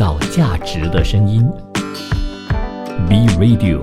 [0.00, 1.46] 造价值的声音。
[3.06, 3.82] B Radio。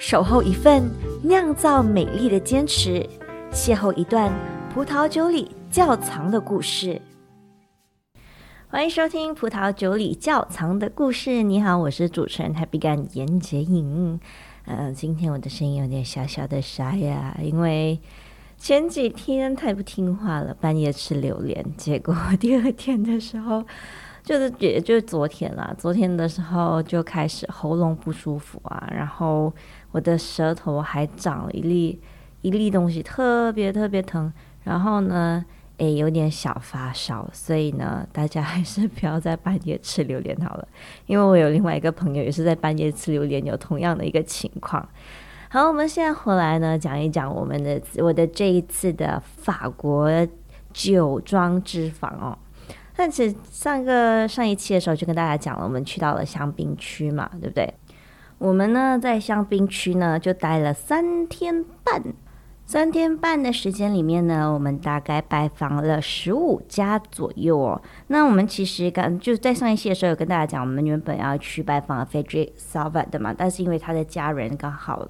[0.00, 0.90] 守候一份
[1.22, 3.08] 酿造美丽的坚持，
[3.52, 4.32] 邂逅一段
[4.74, 7.00] 葡萄酒里窖藏的故事。
[8.66, 11.30] 欢迎收听《葡萄酒里窖藏的故事》。
[11.42, 14.18] 你好，我是主持人 Happy 干严洁颖。
[14.64, 18.00] 呃，今天我的声音有点小小的沙哑，因为
[18.62, 23.60] 前几天太不听话了，半夜吃榴莲，结果第二天的时候，
[24.22, 29.52] 就是也就是昨天啦， 昨天的时候就开始喉咙不舒服啊，然后
[29.90, 32.00] 我的舌头还长了一粒
[32.42, 34.32] 一粒东西，特别特别疼，
[34.62, 35.44] 然后呢。
[35.78, 40.68] 诶，有点小发烧，所以呢，大家还是不要在半夜吃榴莲好了。
[41.06, 44.86] 因为我有另外一个朋友也是在半夜吃榴莲，有同样的一个情况。
[45.52, 50.10] 好，我们现在回来呢，讲一讲我们的我的这一次的法国
[50.72, 52.38] 酒庄之访哦。
[52.96, 57.70] 但是上个上一期的时候就跟大家讲了，我们去到了香槟区嘛，对不对？
[58.38, 62.02] 我们呢在香槟区呢就待了三天半。
[62.64, 67.82] 三天半的时间里面呢，我们大概拜访了十五家左右哦。
[68.06, 75.06] 那我们其实刚就在上一期的时候有跟大家讲，我们原本要去拜访 Frederick Salvat 的嘛，但是因为他的家人刚好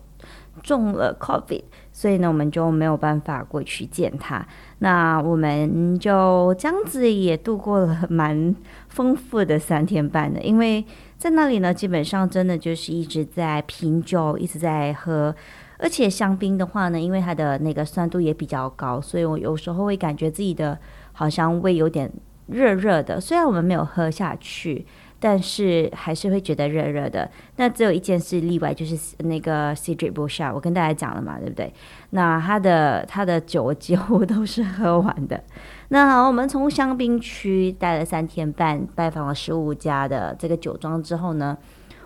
[0.62, 4.46] 中了 COVID，所以呢我们就没有办法过去见他。
[4.78, 8.54] 那我们就这样子也度过了蛮
[8.88, 10.84] 丰富的三天半的，因为
[11.16, 15.34] 在那里呢，基本上真的就是一直在品酒，一直在喝。
[15.78, 20.78] 而且香槟的话呢，因为它的那个酸度也比较高，所以我有时候会感觉自己的
[21.12, 22.08] 好像胃有点
[22.46, 23.20] 热热的。
[23.20, 24.86] 虽然我们没有喝下去，
[25.22, 27.30] 但是还是会觉得热热的。
[27.54, 31.72] 那只有一件事例外，就是那个 Cedric b u s h 我跟大家讲了嘛，对不对？
[32.10, 35.44] 那他的他的酒几乎都是喝完的。
[35.90, 41.56] 那好，我们从香槟区待了三天半，拜访了十五家的这个酒庄之后呢？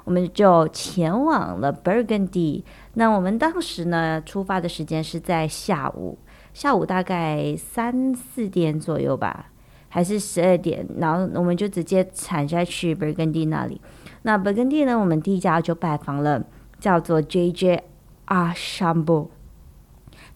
[0.04, 2.62] 我们就前往了 Burgundy。
[2.94, 6.18] 那我们当时呢，出发的时间是在下午，
[6.52, 9.46] 下午大概三四点左右吧，
[9.96, 10.86] 还是十二点。
[10.98, 13.80] 然后我们就直接铲下去 Burgundy 那里。
[14.24, 16.44] 那 Burgundy 呢，我们第一家就拜访了，
[16.78, 17.80] 叫做 JJ
[18.26, 19.30] a c h a m b o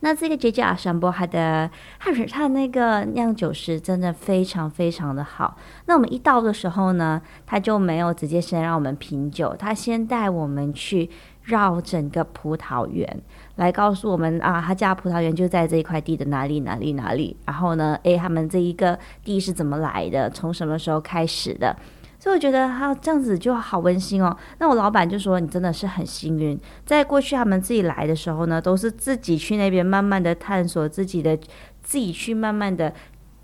[0.03, 5.59] 那这个 JJ 阿山波，它的它是它那个酿酒师真的非常非常的好。
[5.84, 11.10] 那我们一到的时候呢，他就没有直接先让我们品酒，他先带我们去
[11.50, 13.21] 绕整个葡萄园，
[13.56, 17.37] 来告诉我们啊，他家葡萄园就在这一块地的哪里哪里哪里。
[17.44, 21.77] 然后呢，诶，他们这一个地是怎么来的，从什么时候开始的？
[22.19, 24.37] 所以我觉得他这样子就好温馨哦。
[24.59, 31.34] 那我老板就说：“你真的是很幸运，在过去他们自己来的时候呢，都是自己去那边慢慢的探索自己的，
[31.83, 32.93] 自己去慢慢的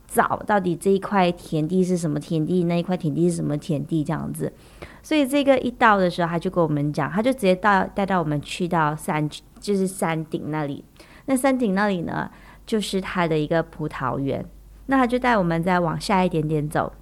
[0.07, 4.53] 找到底这一块田地是什么田地，那一块田地是什么田地这样子。
[5.07, 9.31] 所以这个一到的时候，他就跟我们讲，他就直接到带到我们去到山，
[9.61, 10.85] 就是山顶那里。
[11.27, 12.29] 那山顶那里呢，
[12.67, 14.45] 就是他的一个葡萄园。
[14.87, 16.93] 那他就带我们再往下一点点走。”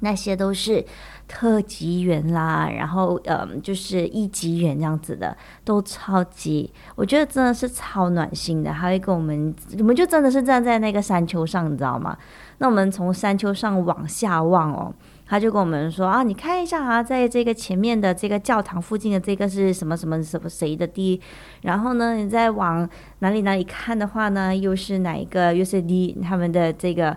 [0.00, 0.84] 那些都是
[1.26, 8.70] 特级园啦，然后嗯，就是一级园这样子的，都超级，我觉得真的是超暖心的。
[8.72, 12.14] 还会跟我们，我们就真的是站在那个山丘上，你知道吗？
[12.58, 14.94] 那我们从山丘上往下望哦，
[15.28, 21.20] 他就跟我们说啊，你看一下啊，在这个前面的这个教堂附近的这个是什么什么什么谁的地？
[21.62, 27.16] 然后呢，你再往哪里哪里看的话呢，又是哪一个又是 D 他们的这个。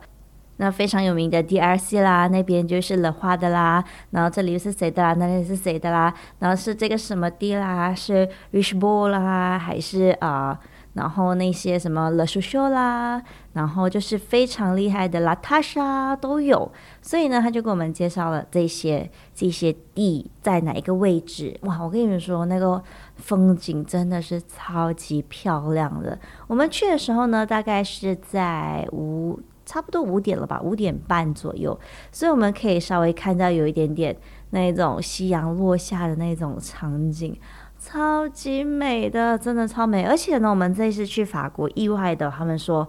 [0.57, 5.15] 那非常有名的 DRC 啦，那边就是乐花的啦，然后这里又是谁的啦？
[5.15, 6.13] 那里是谁的啦？
[6.37, 7.95] 然后是这个什么地啦？
[7.95, 10.59] 是 Richbo 啦，还是啊？
[10.93, 13.21] 然后那些什么 Le Chouchou 啦，
[13.53, 16.71] 然后就是非常厉害的 La Tasha 都有。
[17.01, 21.57] 所以呢，他就给我们介绍了这些这些地在哪一个位置。
[21.61, 22.81] 哇，我跟你们说，那个
[23.15, 26.17] 风景真的是超级漂亮的。
[26.47, 29.39] 我们去的时候呢，大概是在五。
[29.63, 31.79] 差不多五点了吧，五点半左右，
[32.11, 34.13] 所以我们可以稍微看到有一点点
[34.49, 37.39] 那种夕阳落下的那种场景，
[37.83, 40.03] 超级美的，真的超美。
[40.03, 42.87] 而且呢，我们这次去法国，意外的，他们说。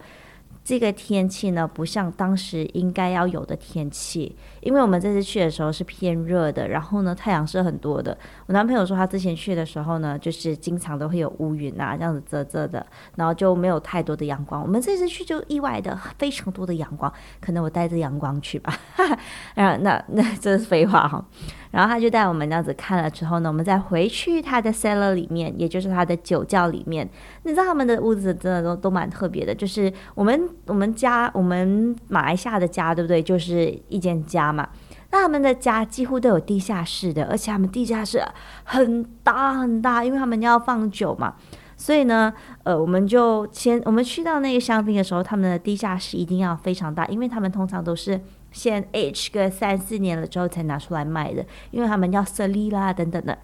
[0.65, 8.17] 这个天气呢，不像当时应该要有的天气，因为我们这次去的时候是偏热的，然后呢，太阳是很多的。
[8.47, 12.87] 我男朋友说他之前去的时候呢，就是经常都会有乌云啊，这样子遮遮的，
[13.17, 14.63] 然后就没有太多的阳光。
[14.63, 18.73] 我们这次去就意外的非常多的阳光，可能我带着阳光去吧。
[19.57, 21.27] 啊，那那这是废话哈。
[21.73, 27.09] 然后他就带我们这样子看了之后呢，我们再回去他的 cellar 里面，也就是他的酒窖里面。
[27.43, 33.21] 你知道他们的屋子真的都都蛮特别的，就是我们我们家我们马来西亚的家，对不对？
[33.21, 34.69] 就是一间家嘛。
[35.11, 38.23] 那他们的家几乎都有地下室的，而且他们地下室
[38.65, 41.35] 很大很大，因为他们要放酒嘛。
[41.77, 42.33] 所以呢，
[42.63, 48.21] 呃，我们就先我们去到那个香槟的时候，他们的地下室一定要非常大，因为他们通常都是
[48.53, 53.37] 先 H 个三四年了之后才拿出来卖的，因为他们要设立啦等等的。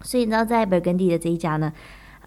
[0.00, 1.72] 所以你知道，在勃艮第的这一家呢，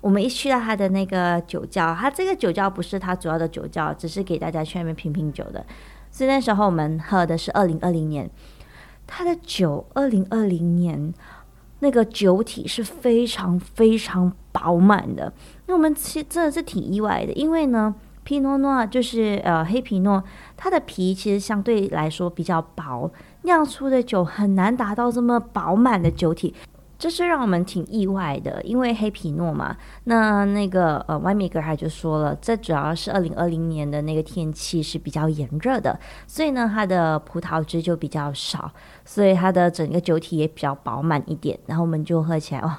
[0.01, 5.65] 我们一去到他的那个酒窖，他这个酒窖不是他主要的酒窖，只是给大家去那边品品酒的。
[6.11, 8.29] 所以那时候我们喝的是二零二零年。
[9.09, 11.13] 它的酒，二零二零年
[11.79, 15.31] 那个酒体是非常非常饱满的。
[15.67, 17.95] 那我们其实真的是挺意外的，因为呢，
[18.27, 20.21] 皮诺诺就是呃黑皮诺，
[20.57, 23.09] 它的皮其实相对来说比较薄，
[23.43, 26.53] 酿出的酒很难达到这么饱满的酒体。
[26.99, 38.69] 这是让我们挺意外的，因为黑皮诺嘛，那那个呃，Y Maker 他就说了，这主要是二零二零年的那个天气是比较炎热的，所以呢，它的葡萄汁就比较少，
[39.05, 42.73] 所以它的整个酒体也比较饱满一点，然后我们就喝起来哦，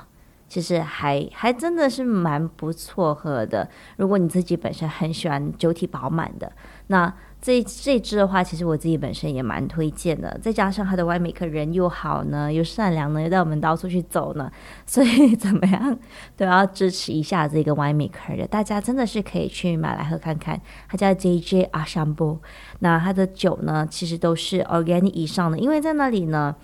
[0.48, 3.68] 其实还还真的是蛮不错喝的。
[3.96, 6.50] 如果你自己本身很喜欢酒体饱满的，
[6.88, 7.14] 那。
[7.40, 14.50] 这这支的话，其实我自己本身也蛮推荐的，再加上他的外美客人又好呢，又善良呢，又带我们到处去走呢，
[14.84, 15.96] 所以怎么样
[16.36, 18.44] 都要支持一下这个外美客的。
[18.44, 22.36] 大家真的是可以去买来喝看看，它叫 J J 阿香波。
[22.80, 26.56] 那它的酒呢，其实都是 organic 以上的，因为在那里呢，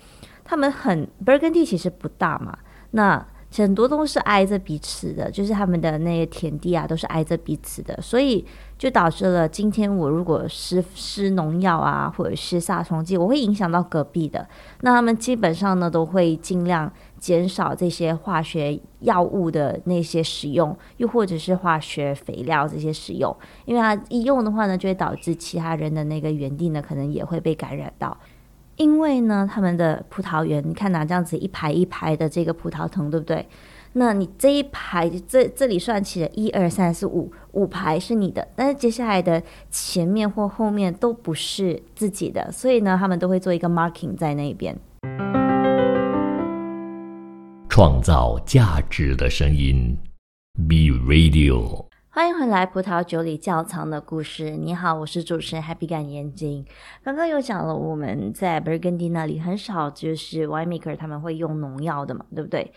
[0.43, 2.57] 他们很 Burgundy 其实不大嘛，
[2.91, 3.25] 那。
[3.57, 8.45] 很多都是挨着彼此的，就是他们的那个田地啊，都是挨着彼此的，所以
[8.77, 14.47] 就导致了今天我如果施施农药啊，或者是杀虫剂，我会影响到隔壁的。
[14.81, 23.35] 那他们基本上呢，都会尽量减少这些化学药物的那些使用，又或者是化学肥料这些使用，
[23.65, 28.17] 因为它一用的话呢，就会导致其他人的那个园地呢，可能也会被感染到。
[28.77, 33.47] 因为呢，他们的葡萄园，你看呐，这样子一排一排的这个葡萄藤，对不对？
[33.93, 39.41] 那你这一排，这这里算起了一二三四五五排是你的，但是接下来的
[39.71, 44.77] 前面或后面都不是自己的，所以呢，他们都会做一个 marking 在那边。
[47.69, 49.97] 创造价值的声音
[50.67, 51.85] ，Be Radio。
[52.15, 54.51] 欢迎回来，葡萄酒里窖藏的故事。
[54.51, 56.65] 你好，我是主持人 Happy 感眼睛。
[57.03, 62.71] 刚刚有讲了，我们在 Burgundy 那里很少就是 Winemaker 他们会用农药的嘛，对不对？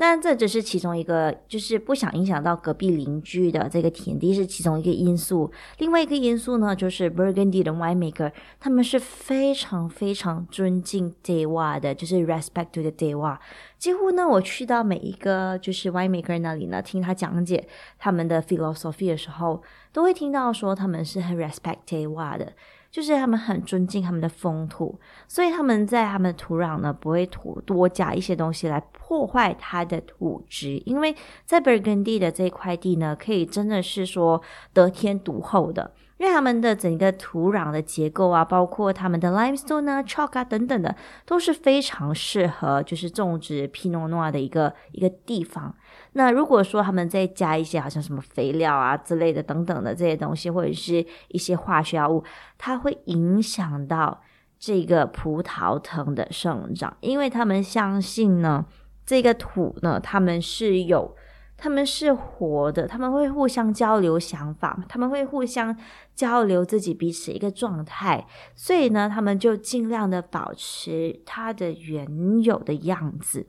[0.00, 5.52] 但这只是其中一个，就是不想影响到隔壁邻居的这个田地是其中一个因素。
[5.76, 13.36] 另外一个因素呢，就是 Burgundy 的 winemaker 他们是非常非常尊敬 Dewa 的，就是 respect to the Dewa。
[13.76, 17.68] 几乎呢，我去到每一个就是 winemaker 那里呢，听他讲解
[17.98, 19.62] 他们的 philosophy 的时候，
[19.92, 22.54] 都会听到说他们是很 respect Dewa 的。
[22.90, 24.98] 就是他们很尊敬他们的风土，
[25.28, 31.14] 所以他们在他们的土壤呢不会土多加一些东西来破坏它的土质，因为
[31.44, 34.42] 在 Burgundy 的这块地呢，可以真的是说
[34.72, 35.92] 得天独厚的。
[36.20, 40.94] 因为他们的整个土壤的结构啊，包括他们的 limestone 啊、chalk 啊等等的，
[41.24, 45.74] 都是非常适合就是种植 Pinot Noir 的一个一个地方。
[46.12, 52.22] 那如果说他们再加一些好像什么肥料啊之类的等等的这些东西，或者是一些化学药物，
[52.58, 54.20] 它会影响到
[54.58, 58.66] 这个葡萄藤的生长，因为他们相信呢，
[59.06, 61.16] 这个土呢，他们是有。
[61.60, 65.76] 他们是活的，他们会互相交流想法，他们会互相
[66.14, 68.26] 交流自己彼此一个状态，
[68.56, 73.46] 所以呢，他们就尽量的保持它的原有的样子。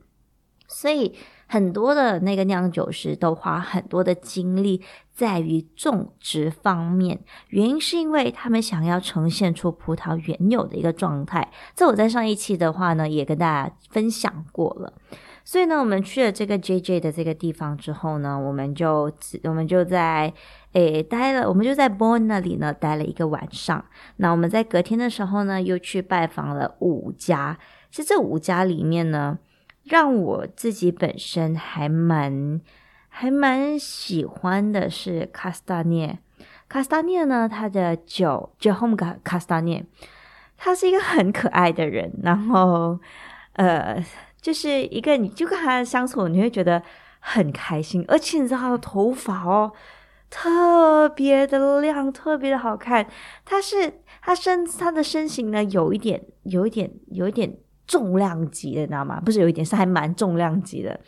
[0.67, 1.13] 所以
[1.47, 4.81] 很多的那个酿酒师都花很多的精力
[5.13, 11.51] 在于种植方面，原因是因为他们想要呈现出葡萄原有的一个状态。
[11.75, 14.93] 这我在上一期的话呢，也跟大家分享过了。
[15.43, 19.11] 所以呢，我们去了这个 JJ 的这个地方之后呢，我们就
[19.43, 20.31] 我们就在
[20.73, 23.83] 诶待了，我们就在 Born 那里呢待了一个晚上。
[24.17, 27.57] 那我们在隔天的时候呢，又去拜访了五家。
[27.89, 29.39] 其实这五家里面呢，
[29.83, 32.61] 让我自己本身还蛮
[33.09, 36.19] 还蛮喜欢的是卡斯达涅。
[36.69, 39.83] 卡斯达涅呢，他的酒 j e h o m e 卡斯达涅，
[40.55, 42.99] 他是一个很可爱的人，然后
[43.53, 44.01] 呃。
[44.41, 46.81] 就是一个，你就跟他相处，你会觉得
[47.19, 49.71] 很开心，而且你知道他的头发哦，
[50.29, 53.05] 特别的亮，特别的好看。
[53.45, 57.55] 他是他身他的身形呢，有一点，有一点，有一点
[57.85, 59.21] 重量级的，你知道吗？
[59.23, 60.99] 不是有一点是还蛮重量级的。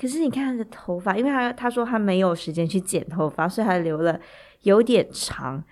[0.00, 4.20] 可是你看他的头发，因为他他说他没有时间去剪头发，所以他留了
[4.62, 5.64] 有点长。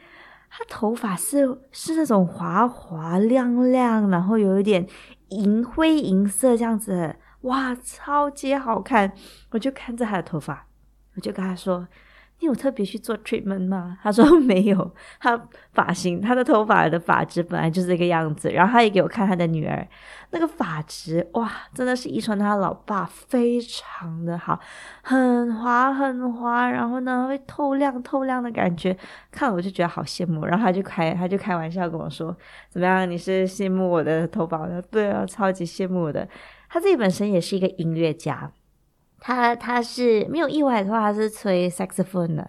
[0.49, 4.87] 他头发是是那种滑滑亮亮，然后有一点
[5.29, 9.13] 银灰银色这样子，哇，超级好看！
[9.51, 10.67] 我就看着他的头发，
[11.15, 11.87] 我就跟他说。
[12.41, 13.99] 你有特别去做 treatment 吗？
[14.05, 15.41] 他说 没有，他
[15.73, 18.51] 发型，他的头发的发质本来就是这个样子。
[18.51, 19.87] 然后他也给我看他的女儿，
[20.31, 24.61] 那个发质哇，真的是遗传他老爸非常的好，
[25.03, 28.97] 很滑很滑，然后呢会透亮透亮的感觉，
[29.31, 30.45] 看了我就觉得好羡慕。
[30.45, 32.37] 然后他就开他就开玩笑跟我说，
[32.69, 33.11] 怎么样？
[33.11, 34.83] 你是羡慕我的头发的？
[34.83, 36.29] 对啊，超级羡慕我的。
[36.69, 38.51] 他自己本身也是一个音乐家。
[39.27, 42.49] 他他是没有意外的话，他是吹 saxophone 的，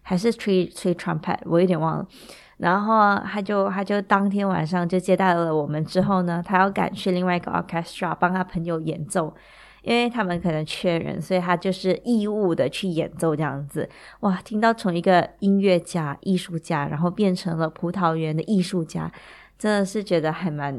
[0.00, 1.36] 还是吹吹 trumpet？
[1.44, 2.08] 我有点忘了。
[2.56, 9.34] 然后他就他就当天晚上就接待了我们之后呢，他要赶去另外一个 orchestra 帮他朋友演奏，
[9.82, 13.86] 因为他们可能缺人，所以他就是义务的去演奏这样子。
[14.20, 19.12] 哇，听到从一个音乐家、艺术家，然后变成了葡萄园的艺术家，
[19.58, 20.74] 真的是觉得还蛮，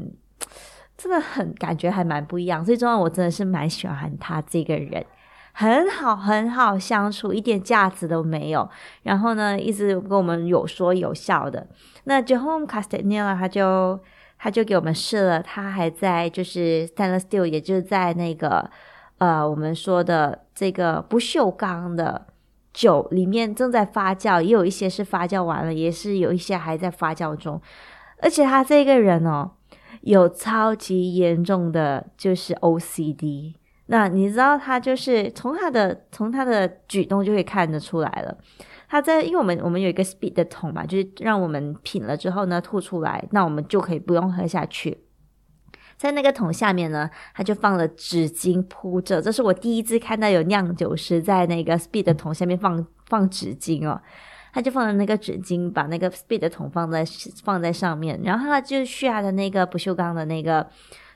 [0.97, 2.65] 真的很感觉还蛮不一样。
[2.65, 5.05] 最重要，我真的是蛮喜欢他这个人。
[5.57, 8.69] 很好，很好相处，一点架子都没有。
[9.03, 11.65] 然后呢，一直跟我们有说有笑的。
[12.03, 13.97] 那 Jerome Castanella 他就
[14.37, 18.69] 他就给我们试了，他还在就是 stainless steel，也就是在那个
[19.19, 22.27] 呃我们说的这个不锈钢的
[22.73, 27.61] 酒里面正在发酵，也有一些是发酵完了，也是有一些还在发酵中。
[28.21, 29.51] 而且他这个人哦，
[30.01, 33.53] 有超级严重的就是 OCD。
[33.87, 38.35] 那你知道他就是从他的从他的举动就可以看得出来了。
[38.87, 44.97] 他在因为我们我们有一个 speed 的桶嘛，就是让我们品了之后呢吐出来，那我们就可以不用喝下去。
[45.97, 49.21] 在那个桶下面呢，他就放了纸巾铺着。
[49.21, 54.01] 这是我第一次看到有酿酒师在那个 speed 的桶下面放放纸巾哦。
[54.51, 57.03] 他就放了那个纸巾，把那个 speed 的桶放在
[57.43, 60.65] 放在上面，然后他就去他的那个不锈钢的那个。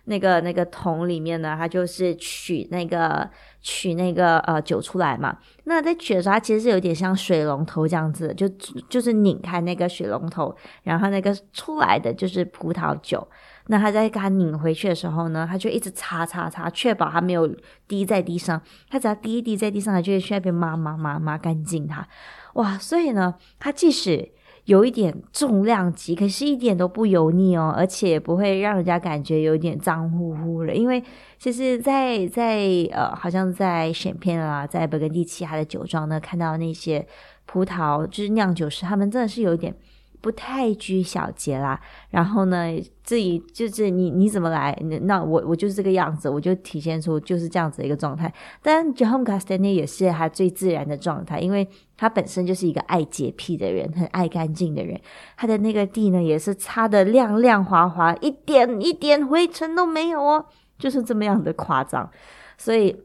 [0.09, 3.29] 那个那个桶里面呢，它就是取那个
[3.61, 5.37] 取那个呃酒出来嘛。
[5.65, 8.49] 那在取的时候，它其实是有点像水龙头这样子，就
[8.89, 13.25] 就是拧开那个水龙头，然后那个出来的就是葡萄酒。
[13.67, 17.47] 那他在给它拧回去的时候呢，他就一直擦擦擦，确保它没有
[17.87, 18.59] 滴在地上。
[18.89, 22.07] 他只要滴一滴在地上，他就会去那边抹抹抹抹干净它。
[22.55, 24.31] 哇，所以呢，他即使。
[24.69, 30.75] 有一点重量级，可是一点都不油腻哦，而且不会让人家感觉有点脏乎乎的。
[30.75, 31.03] 因为
[31.39, 32.59] 其实，在在
[32.91, 37.03] 呃，好像在选片啊，在勃艮第其他的酒庄呢，看到那些
[37.47, 39.75] 葡萄就是酿酒师，他们真的是有一点。
[40.21, 48.33] 不太拘小节啦，然后呢，自己就是你你怎么来，那我我就是这个样子，我就体现出就是这样子的一个状态。
[48.61, 54.99] 但 j o h n Castani 也是他最自然的状态，因为他本身就是一个爱洁癖的人，很爱干净的人。
[55.37, 60.45] 他的那个地呢，也是擦的亮亮滑滑，一点一点灰尘都没有哦，
[60.77, 62.09] 就是这么样的夸张，
[62.57, 62.95] 所以。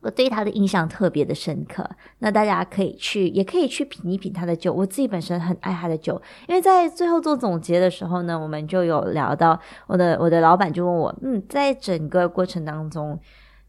[0.00, 1.88] 我对他的印象特别的深刻，
[2.20, 4.72] 那大家可以去，也可以去品一品他的酒。
[4.72, 13.18] 我自己本身很爱他的酒，因为在最后做总结的时候呢，我们就有聊到我的我的老板就问我，嗯，在整个过程当中，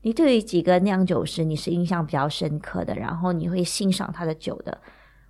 [0.03, 4.77] 你对于几个酿酒师你是印象比较深刻的，然后你会欣赏他的酒的？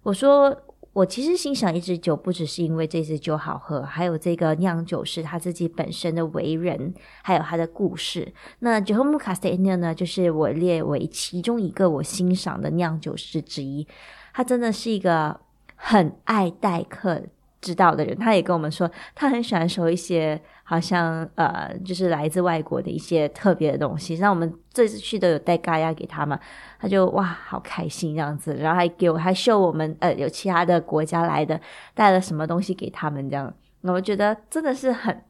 [0.03, 0.56] 我说。
[0.93, 8.34] 我其实欣赏一支酒，不只是因为这支酒好喝，还有这个酿酒师他自己本身的为人，还有他的故事。
[8.60, 13.88] 那 j o m c a s t a n e 呢，就是我列为其中一个我欣赏的酿酒师之一。
[14.34, 15.39] 他真的是一个
[15.75, 17.24] 很爱待客。
[17.62, 24.16] 知道的人，他也跟我们说，他很喜欢收一些好像呃，就是来自外国的一些特别的东西。
[24.16, 26.40] 像我们这次去都有带嘎亚给他嘛，
[26.80, 31.60] 他就哇，好开心这样子，然后还给我还秀我们呃，有其他的国家来的
[31.96, 33.52] 带了什么东西给他们这样。
[33.82, 35.24] 我觉得真的是很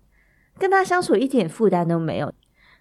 [0.58, 2.30] 跟他相处一点负担都没有，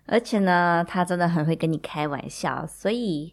[0.06, 3.32] 而且呢，他真的很会跟你开玩笑，所以。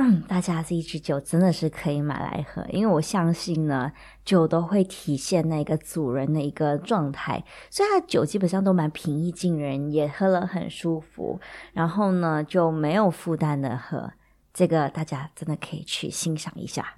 [0.00, 3.90] 嗯，大家这一支酒真的是可以买来喝，因为我相信呢，
[4.24, 11.40] 酒都会体现那个主人的一个状态，所以它酒基本上都蛮平易近人，也喝了很舒服，
[11.72, 14.12] 然后呢就没有负担的喝，
[14.54, 16.94] 这个大家真的可以去欣赏一下。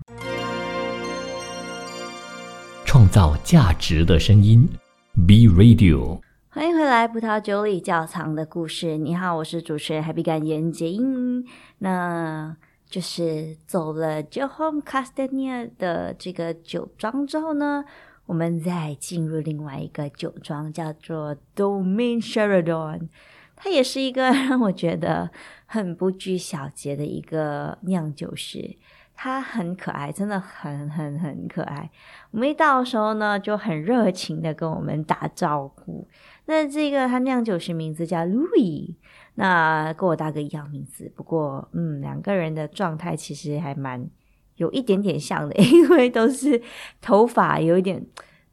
[2.84, 4.68] 创造价值的声音
[5.26, 8.98] ，B Radio，欢迎回来，葡萄酒里窖藏的故事。
[8.98, 11.46] 你好，我是主持人 Happy 感言杰英，
[11.78, 12.58] 那。
[12.90, 17.84] 就是走了 j o h o m Castania 的这个酒庄之后呢，
[18.26, 23.08] 我们再进入另外一个酒庄，叫做 Domain Sheridan。
[23.54, 25.30] 它也是一个让我觉得
[25.66, 28.76] 很不拘小节的一个酿酒师。
[29.22, 31.90] 他很可爱，真的很很很可爱。
[32.30, 36.08] 我们一到的时候呢，就很热情的跟我们打招呼。
[36.46, 38.94] 那这个他酿酒师名字叫 Louis，
[39.34, 41.10] 那跟我大哥一样名字。
[41.14, 44.08] 不过，嗯，两个人的状态其实还蛮
[44.56, 46.60] 有一点点像的， 因为都是
[47.00, 48.04] 头发有一点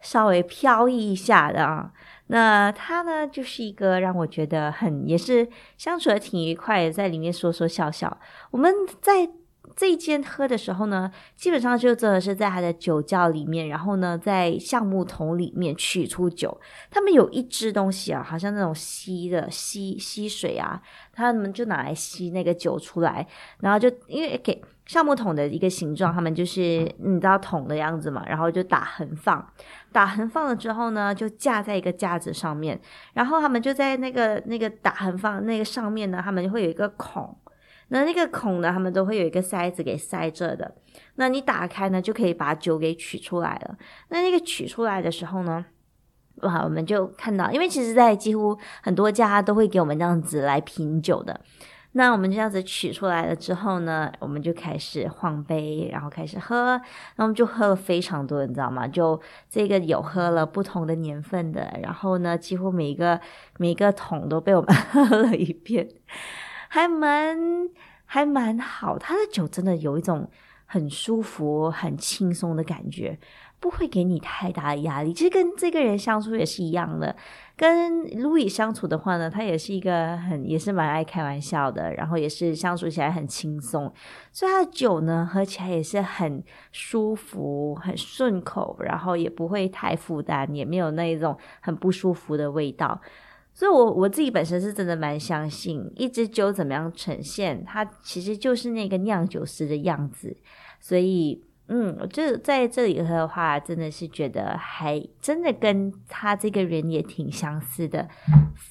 [0.01, 1.91] 稍微飘逸一下的啊。
[2.27, 8.17] 那他呢，就是一个让我觉得很也是相处的挺愉快的，在里面说说笑笑。
[8.51, 9.29] 我们在。
[9.77, 16.59] 这一间喝的时候呢，基本上就真的是在他的酒窖里面，然后呢，在橡木桶里面取出酒。
[16.89, 20.81] 他们有一支东西啊，好像那种吸的吸吸水啊，
[21.13, 23.27] 他们就拿来吸那个酒出来，
[23.59, 29.47] 然后就因为给橡木桶的一个形状，他们就是你知道桶的样子嘛，然后就打横放，
[29.91, 32.81] 打横放了之后呢，就架在一个架子上面，
[33.13, 37.37] 然后他们就在那个那个打横放那个上面呢，他们就会有一个孔。
[37.89, 40.75] 那那个孔呢，他们都会有一个塞子给塞着的。
[41.15, 43.77] 那你打开呢，就可以把酒给取出来了。
[44.09, 45.65] 那那个取出来的时候呢，
[46.41, 51.39] 哇，我们就看到，因为其实，在几乎很多家都会给我们这样子来品酒的。
[51.93, 56.79] 那我们这样子取出来了之后呢，我们就开始晃杯，然后开始喝。
[57.15, 58.87] 那我们就喝了非常多，你知道吗？
[58.87, 63.19] 就这个有喝了不同的年份的，然后呢，几乎每一个
[63.57, 65.87] 每一个桶都被我们 喝了一遍。
[66.67, 67.37] 还蛮
[68.05, 70.29] 还蛮好，他的酒真的有一种
[70.65, 73.17] 很舒服、很轻松的感觉，
[73.59, 75.13] 不会给你太大的压力。
[75.13, 77.15] 其实跟这个人相处也是一样的，
[77.55, 83.91] 跟 Louis 相处的话呢，他也是一个很也是蛮爱开玩笑的，然后也是相处起来很轻松，
[84.31, 93.01] 所以他的酒呢喝起来也是很舒服、很顺口，然后也不会太负担，也没有那一种很不舒服的味道。
[93.57, 100.37] 所以，我我自己本身是真的蛮相信，一支酒怎么样呈现，它其实就是那个酿酒师的样子。
[100.79, 108.07] 所以，嗯，我就在这里的话，真的是觉得还真的跟他这个人也挺相似的，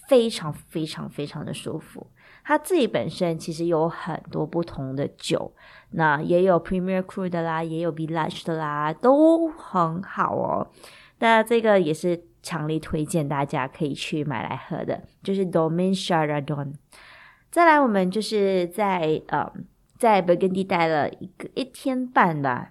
[0.09, 2.07] 非常非常非常的舒服。
[2.45, 5.53] 他自己本身其实有很多不同的酒，
[5.91, 10.71] 那也有 Premier Cru 的啦，也有 Village 的啦，都很好哦。
[11.19, 12.23] 那这个也是。
[12.47, 16.75] 强力推荐大家可以去买来喝的，就是 Domaine Chardonn。
[17.51, 19.53] 再来，我们就是在呃
[19.99, 22.71] 在 Burgundy 待了一个一天半吧，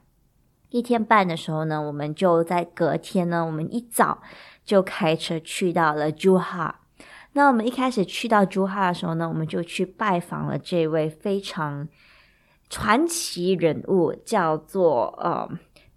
[0.70, 4.22] 一天半的时候呢，我们就在隔天呢，我们一早
[4.64, 6.80] 就开车去到了朱哈。
[7.34, 11.86] 那我们一开始去到朱哈的时候呢，我们就去拜访了这位非常
[12.70, 15.50] 传奇人物，叫做呃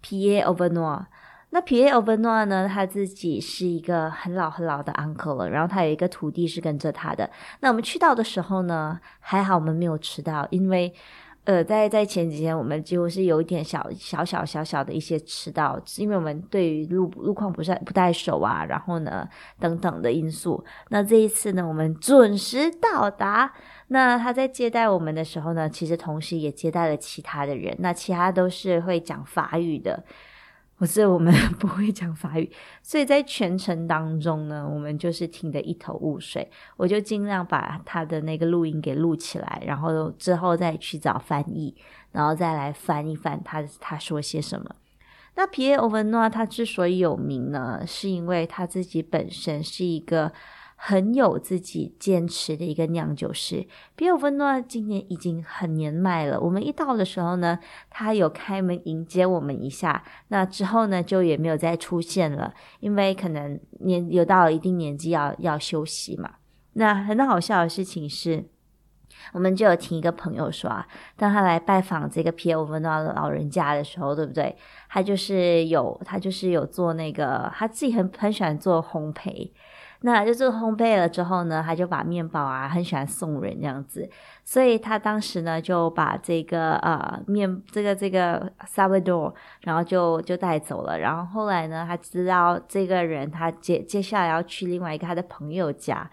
[0.03, 1.05] Pierre Auvergne。
[1.51, 2.69] 那皮耶欧文诺呢？
[2.71, 7.27] 他自己是一个很老很老的 uncle 了，然后他有一个徒弟是跟着他的。
[7.61, 10.93] 那我们去到的时候呢，还好我们没有迟到，因为
[11.45, 19.27] 呃，在在前几天我们几乎是有一点小小小小小的一些迟到，因为我们对于路路况不是不太熟啊，然后呢
[19.59, 20.63] 等等的因素。
[20.89, 23.51] 那这一次呢，我们准时到达。
[23.87, 30.03] 那他在接待我们的时候呢，其实同时也接待了其他的人，那其他都是会讲法语的。
[30.79, 32.49] 我是我们 不会讲法语，
[32.81, 36.49] 所以在全程当中呢，我们就是听得一头雾水。
[36.77, 41.75] 我就尽量把他的那个录音给录起来，然后之后再去找翻译，
[42.13, 44.73] 然后再来翻一翻他他说些什么。
[45.35, 50.31] 那皮耶欧文诺他之所以有名呢，是因为他自己本身是一个。
[50.81, 56.39] 很有自己坚持的一个酿酒师，比尔温诺今年已经很年迈了。
[56.39, 66.35] 我们一到的时候呢，他有开门迎接我们一下，那之后呢就也没有再出现了，因为可能年有到了一定年纪要要休息嘛。
[66.73, 68.45] 那很好笑的事情是，
[69.33, 70.87] 我们就有听一个朋友说啊，
[71.17, 74.55] 当他来拜访这个皮尔温诺的老人家的时候，对不对？
[74.87, 79.51] 他就是有他就是有做那个，他自己很很喜欢做烘焙。
[80.01, 84.09] 那就做烘焙了之后呢，他就把面包啊，很喜欢送人这样子，
[84.45, 89.33] 所以他当时呢就把这个呃面这个这个 Salvador，
[89.63, 90.97] 然后就就带走了。
[90.97, 96.09] 然后后来呢，他知道这个人他接接下来要去另外一个他的朋友家，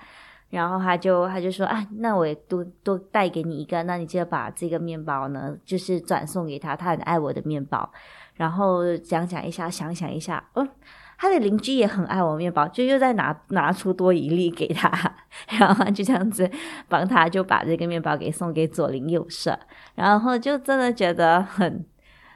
[0.50, 7.88] 然后他就他就说啊，那我也多多带给你一个，那你记得把这个面包呢，就是转送给他，他很爱我的面包。
[8.34, 10.68] 然后讲讲一下，想想一下，嗯。
[11.18, 14.90] 他的邻居也很爱我面包，就又再拿拿出多一粒给他，
[15.58, 16.50] 然后就这样子
[16.88, 19.58] 帮他就把这个面包给送给左邻右舍，
[19.94, 21.84] 然后就真的觉得很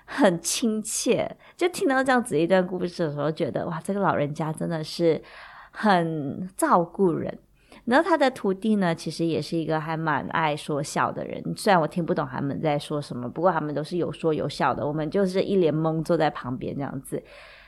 [0.07, 1.37] 很亲切。
[1.57, 5.23] 就听到这样子一段故事的时候，觉得哇，这个老人家真的是
[5.71, 7.39] 很照顾人。
[7.87, 11.43] 然后他的徒弟呢，其实也是一个还蛮爱说笑的人。
[11.57, 14.87] 虽然我听不懂他们在说什么，不过他们都是有说有笑的。
[14.87, 17.23] 我们就是一脸懵，坐在旁边这样子。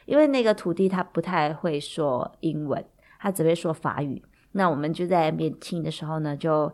[0.06, 2.84] 因为那个徒弟他不太会说英文，
[3.18, 4.22] 他只会说法语。
[4.52, 6.72] 那我们就在那边听的时候呢，就。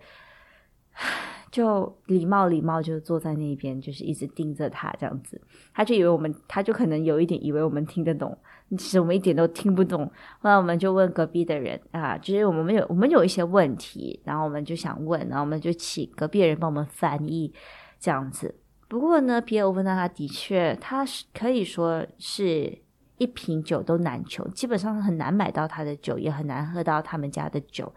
[1.50, 5.40] 就礼貌礼貌，就坐在那边，就是一直盯着他这样子。
[5.72, 8.36] 他就以为我们，他就可能有一点以为我们听得懂，
[8.72, 10.04] 其实我们一点都听不懂。
[10.40, 17.50] 后来我们就问隔壁的人啊，就是我们有我们有一些问题，然后我们就想问，然后我们就请隔壁的人帮我们翻译
[17.98, 18.54] 这样子。
[18.86, 22.78] 不过呢，皮尔问到他的确，他是可以说是
[23.18, 27.92] 一瓶酒都难求，基本上很难买到他的酒，也很难喝到他们家的酒，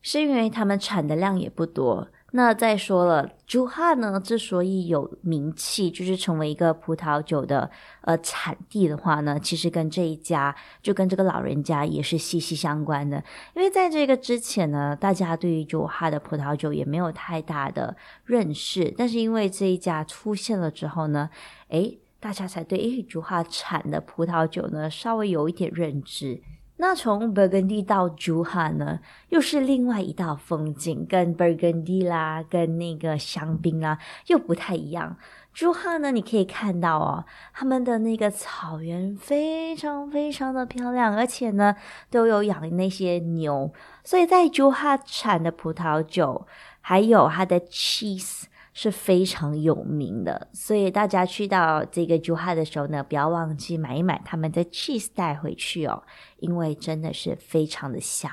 [0.00, 2.08] 是因为他们产的量也不多。
[2.32, 7.68] 那再说了，朱哈呢，之所以有名气，就是成为一个葡萄酒的
[8.02, 13.16] 呃产地的话呢，其实跟这一家，就跟这个老人家也是息息相关的。
[13.56, 21.30] 因为在这个之前呢，大家对于朱哈的葡萄酒也没有太大的认识，但是因为这一家出现了之后呢，
[21.70, 26.42] 诶，大家才对诶朱哈产的葡萄酒呢稍微有一点认知。
[26.76, 35.16] 那从勃艮第到朱哈呢，又是另外一道风景，跟勃艮第啦，跟那个香槟啦，又不太一样。
[35.52, 41.76] 朱哈呢，你可以看到哦，他们的那个草原非常非常的漂亮，而且呢，
[42.10, 43.70] 都有养那些牛，
[44.02, 46.46] 所以在朱哈产的葡萄酒，
[46.80, 48.44] 还有它的 cheese。
[48.72, 56.02] 是非常有名的，所以大家去到这个朱哈的时候呢，不要忘记买一买他们的 cheese 带回去哦，
[56.38, 58.30] 因为真的是非常的香。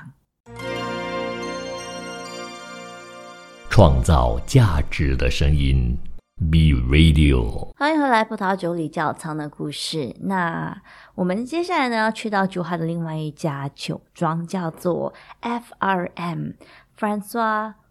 [3.68, 5.96] 创造价值的声音
[6.50, 10.16] ，B Radio，欢迎回来，葡萄酒里窖藏的故事。
[10.22, 10.82] 那
[11.14, 15.74] 我们接下来呢，要去到朱哈的另外一家酒庄，叫做 F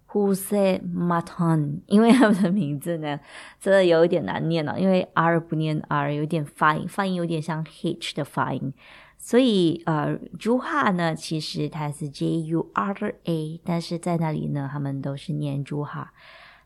[0.07, 0.37] R M，Francois。
[0.37, 3.19] Huse Maton，因为他们的名字呢，
[3.59, 8.73] 真的有一点难念了，因为 R 不念 R，有点发音，发音有点像 H 的发音，
[9.17, 16.13] 所以呃，朱哈呢，其实它是 J U R A，但是在那里呢，他们都是念朱哈，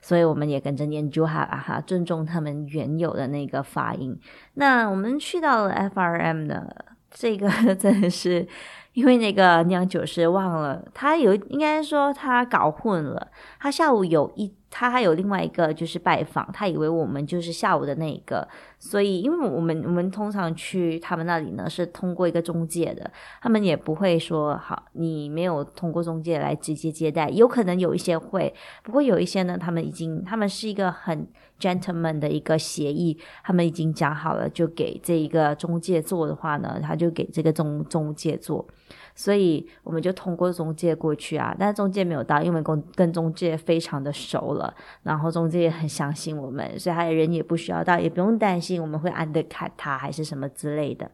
[0.02, 4.18] 所以我们也跟着念朱哈啊哈，尊重他们原有的那个发音。
[4.54, 6.68] 那我们去到了 F R M 呢，
[7.10, 8.48] 这个 真的是。
[8.94, 13.30] 因为那个酿酒师忘了，他有应该说他搞混了。
[13.60, 18.48] 他下午有一，他还有另外一个就是拜访，他以为我们就是下午的那一个，
[18.80, 31.28] 所以因为我们我们通常去他们那里呢是通过一个中介的，他们也不会说好你没有通过中介来直接接待，有可能有一些会，不过有一些呢，他们已经他们是一个很。
[31.62, 38.68] gentleman 的一个协议，他们已经讲好了，就给这一个中介做的话呢，他就给这个中中介做，
[39.14, 51.12] 所以我们就通过中介过去啊，但是中介没有到，因为跟跟中介非常的熟了，然后中介也很相信我们，所以他的人也不需要到，也不用担心我们会 undercut 他还是什么之类的。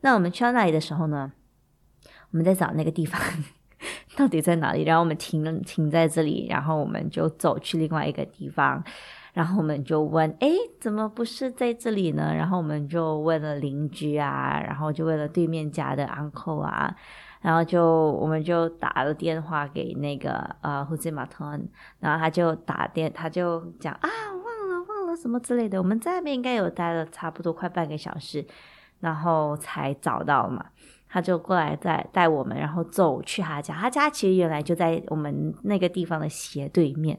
[0.00, 1.32] 那我们去到那里的时候呢，
[2.30, 3.20] 我们在找那个地方
[4.16, 8.82] 到底在哪里，然后我们停停在这里，然后我们就走去另外一个地方。
[9.38, 10.48] 然后我们就问，哎，
[10.80, 12.34] 怎么不是在这里呢？
[12.34, 16.92] 然后我们就问了邻居啊，然后就问了对面家的 uncle 啊，
[17.40, 21.44] 然后就我们就打了电话给那个呃胡志马特，
[22.00, 25.78] 然后他就打电，他就讲啊，忘了忘了什么之类的。
[25.78, 28.44] 我们在那边应该有待了差不多快半个小时，
[28.98, 30.66] 然后才找到嘛。
[31.08, 33.72] 他就过来带带我们，然后走去他家。
[33.76, 37.16] 他家其实原来就在我们那个地方的斜对面。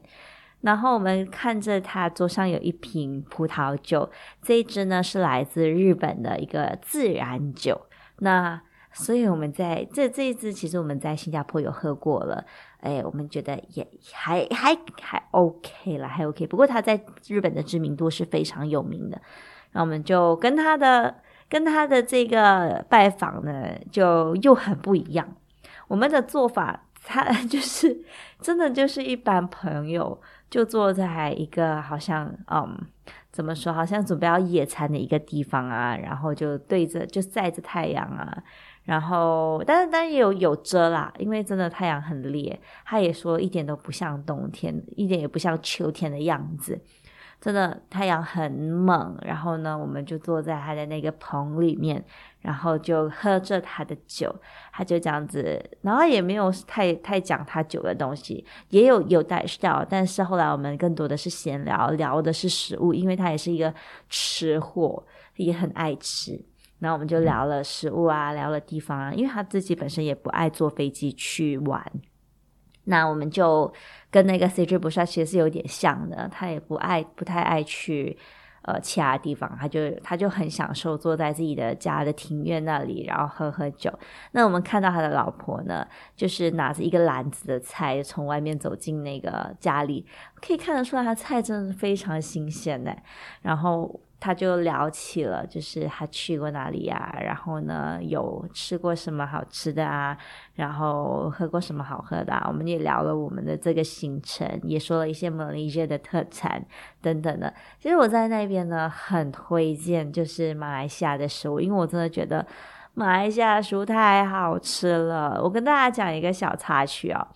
[0.62, 4.10] 然后我们看着他桌上有一瓶葡萄酒，
[4.42, 7.86] 这一支呢是来自日本的一个自然酒。
[8.18, 8.60] 那
[8.92, 12.44] 所以我们在这这一支其实我们在新加坡有喝过了，
[12.80, 16.46] 哎，我们觉得也还还还 OK 了，还 OK。
[16.46, 19.20] 不过他在日本的知名度是非常有名的。
[19.72, 25.36] 那我们就跟他的跟他的这个拜访呢，就又很不一样。
[25.86, 28.04] 我们的做法，他就是
[28.40, 30.20] 真的就是一般朋友。
[30.50, 32.76] 就坐在一个好像嗯，
[33.30, 38.42] 怎么说，好像准备要野餐的一个地方啊，然后就对着就晒着太阳啊，
[38.84, 46.80] 然后但是但是有有遮啦，因为真的太阳很烈，他也说一点都不像冬天，一点也不像秋天的样子。
[47.40, 52.04] 真的太阳很猛，然后呢，我们就坐在他的那个棚里面，
[52.40, 54.34] 然后就喝着他的酒，
[54.72, 63.72] 他就这样子，然后也没有太太讲他酒的东西，也有有带笑，但是后来我们更多的是闲聊，聊的是食物，因为他也是一个
[64.10, 65.02] 吃货，
[65.36, 66.38] 也很爱吃，
[66.80, 71.90] 然后我们就聊了食物啊，聊了地方啊，因为他自己本身也不爱坐飞机去玩。
[72.90, 73.72] 那我们就
[74.10, 78.18] 跟那个 C J 不帅其实是有点像的，他也不爱不太爱去。
[78.62, 83.90] 呃，其他地方，他就他就很享受坐在自己的家的庭院那里，然后喝喝酒。
[84.32, 90.04] 那我们看到他的老婆呢，就是拿着一个篮子的菜从外面走进那个家里，
[90.46, 92.94] 可以看得出来，他菜真的是非常新鲜呢。
[93.40, 93.98] 然后。
[94.20, 97.18] 他就聊起了，就是他去过哪里呀？
[97.22, 100.16] 然后呢，有吃过什么好吃的啊？
[100.54, 102.34] 然后喝过什么好喝的？
[102.34, 102.44] 啊？
[102.46, 106.62] 我们也聊了我们的这个行程，也说了一些马来西亚的特产
[107.00, 107.52] 等等的。
[107.78, 112.46] 其实我在那边呢，很推荐就是马来西亚的食物，因为我真的觉得
[112.92, 115.40] 马来西亚的食物太好吃了。
[115.42, 117.26] 我跟大家讲一个小插曲哦。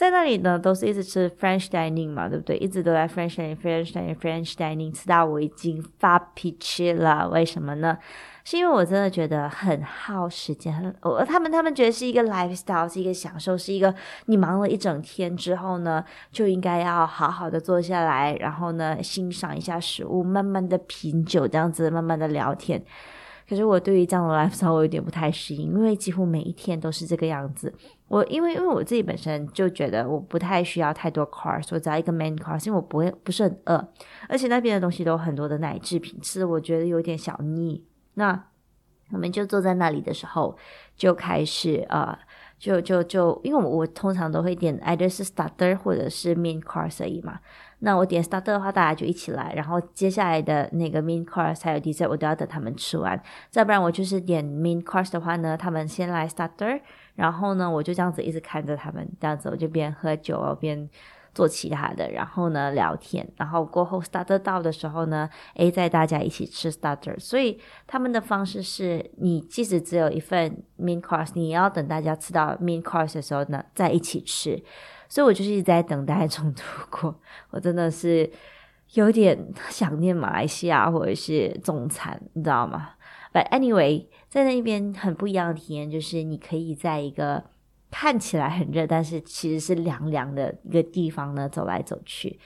[0.00, 2.56] 在那里呢，都是一直吃 French dining 嘛，对不对？
[2.56, 7.28] 一直都在 French dining，French dining，French dining，吃到我已经发脾气了。
[7.28, 7.98] 为什么呢？
[8.42, 22.82] 是因为我真的觉得很耗时间，我他们他们觉得是一个 lifestyle，是一个享受，是一个你忙了一整天之后呢，就应该要好好的坐下来，然后呢欣赏一下食物，慢慢的品酒，这样子慢慢的聊天。
[23.46, 27.74] 可是我对于这样的 lifestyle 我有点不太适应，因为几乎每一天都是这个样子。
[28.10, 33.88] 我因为因为我自己本身就觉得我不太需要太多 cars，我只要一个 main course，因为我不会不是很饿，
[34.28, 37.86] 而且那边的东西都有很多的奶制品，吃我觉得有点小腻。
[38.14, 38.46] 那
[39.12, 40.58] 我们就坐在那里的时候
[40.96, 42.18] 就开始呃，
[42.58, 47.38] 就就就因为我我通常都会点 either 是 starter 或者是 main course 而已嘛。
[47.78, 53.20] 那我点 starter 的话，大家就一起来，然后接下来的那个 main course 还有 dessert 我都要等他们吃完，
[53.50, 56.80] 再不然我就是点 main course 的话呢，他们先来 starter，
[57.20, 60.88] 然后呢我就这样子一直看着他们，这样子我就边喝酒边
[61.34, 74.62] 做其他的，然后呢聊天，然后过后 starter 到的时候呢，诶，在大家一起吃 starter，所以他们的方式是你即使只有一份 main course，你要等大家吃到 main course 的时候呢，再一起吃。
[75.08, 78.30] 所以我就是一直在等待中度过，我真的是
[78.94, 82.90] 有点想念马来西亚或者是中餐，你知道吗
[83.32, 87.44] ？But anyway，在那边很不一样的体验就是，你可以在一个
[87.90, 92.38] 看起来很热，但是其实是凉凉的一个地方呢走来走去。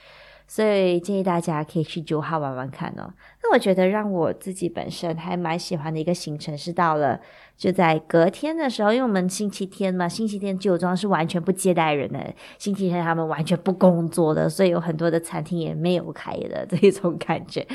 [0.47, 3.13] 所以建议大家可以去九号玩玩看哦。
[3.43, 7.19] 那我觉得让我自己本身还蛮喜欢的一个行程是到了
[7.55, 12.19] 就在隔天的时候，因为我们星期天嘛，星期天酒庄是完全不接待人的，
[12.57, 17.65] 星期天他们完全不工作的，所以有很多的餐厅也没有开的这一种感觉。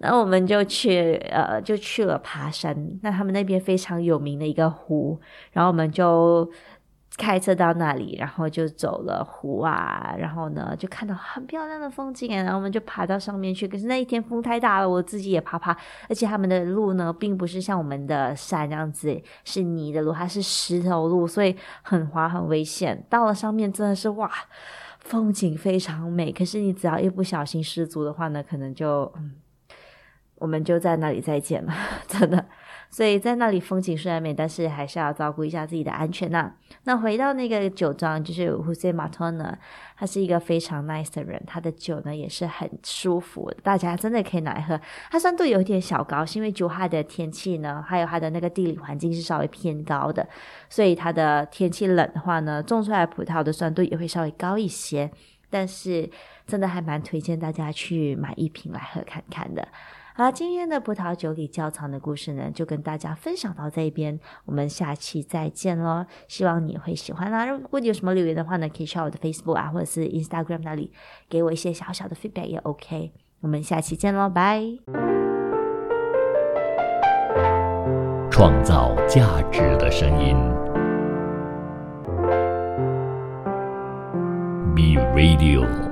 [0.00, 5.18] 那我们就去呃就去了爬山，那他们那边非常有名的一个湖，
[5.52, 6.50] 然后我们就。
[7.16, 13.66] 开车到那里，然后就走了湖啊，然后呢就看到很漂亮的风景，然后我们就爬到上面去。
[13.66, 15.76] 可是那一天风太大了，我自己也怕怕，
[16.08, 23.04] 而且他们的路呢并不是像我们的山这样子是泥的路，它是石头路，所以很滑很危险。
[23.08, 24.30] 到了上面真的是哇，
[25.00, 26.30] 风景非常美。
[26.30, 29.34] 可是你只要一不小心失足的话呢，可能就嗯，
[30.36, 31.72] 我们就在那里再见了，
[32.06, 32.46] 真的。
[32.90, 36.52] 所以在那里风景虽然美，但是还是要照顾一下自己的安全呐。
[36.84, 39.56] 那回到那个酒庄，就是 Jose Maton 呢，
[39.96, 44.80] 他是一个非常 nice 的人，他的酒呢也是很舒服，大家真的可以拿来喝。
[45.10, 50.26] 它酸度有点小高，是因为酒哈的天气呢，还有它的那个地理环境是稍微偏高的，
[50.70, 55.10] 所以它的天气冷的话呢，种出来葡萄的酸度也会稍微高一些。
[55.50, 56.10] 但是
[56.46, 59.66] 真的还蛮推荐大家去买一瓶来喝看看的。
[60.18, 66.06] 好，今天的葡萄酒里窖藏的故事呢，就跟大家分享到这边，我们下期再见喽！
[66.26, 67.46] 希望你会喜欢啦。
[67.46, 70.90] 如果你有什么留言的话呢，可以上我的 Facebook 啊，或者是 Instagram 那里
[71.28, 73.12] 给我一些小小的 feedback 也 OK。
[73.42, 74.60] 我们下期见喽，拜！
[78.28, 80.36] 创造价值的声音
[84.74, 85.87] ，B Radio。